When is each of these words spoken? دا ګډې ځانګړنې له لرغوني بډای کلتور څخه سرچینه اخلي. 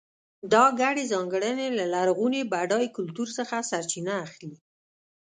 دا 0.53 0.63
ګډې 0.81 1.03
ځانګړنې 1.13 1.67
له 1.77 1.85
لرغوني 1.93 2.41
بډای 2.51 2.85
کلتور 2.97 3.27
څخه 3.37 3.55
سرچینه 3.69 4.13
اخلي. 4.25 4.55